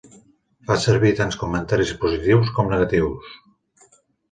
[0.71, 3.39] Fa servir tant comentaris positius com negatius.